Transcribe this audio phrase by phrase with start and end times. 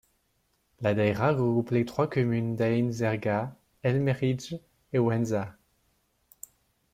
[0.79, 4.55] La daïra regroupe les trois communes d'Aïn Zerga, El Meridj
[4.93, 5.55] et Ouenza.